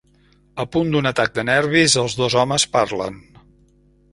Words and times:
A 0.63 0.63
punt 0.75 0.87
d'un 0.95 1.09
atac 1.09 1.35
de 1.35 1.45
nervis, 1.49 1.99
els 2.05 2.17
dos 2.23 2.39
homes 2.45 2.67
parlen. 2.77 3.21